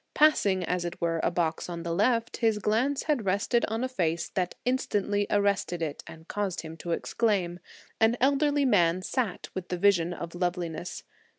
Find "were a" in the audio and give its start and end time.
0.99-1.29